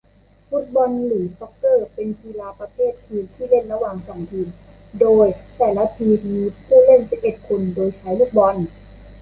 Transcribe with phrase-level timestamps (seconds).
[0.49, 4.47] ฟุตบอล หรือ ซอกเกอร์ เป็นกีฬาประเภททีมที่เล่นระหว่างสองทีม
[4.99, 5.27] โดย
[5.57, 8.55] แต่ละทีมมีผู้เล่นสิบเอ็ดคน โดยใช้ลูกบอล